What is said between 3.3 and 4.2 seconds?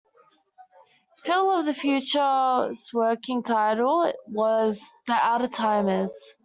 title